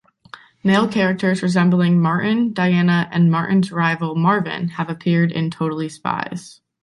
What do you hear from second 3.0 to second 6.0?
and Martin's rival Marvin have appeared in Totally